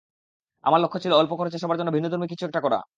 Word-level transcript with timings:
আমার 0.63 0.79
লক্ষ্য 0.79 0.99
ছিল 1.03 1.13
অল্প 1.13 1.31
খরচে 1.39 1.57
সবার 1.57 1.79
জন্য 1.79 1.89
ভিন্নধর্মী 1.91 2.27
কিছু 2.27 2.43
একটা 2.45 2.61
করা। 2.61 2.81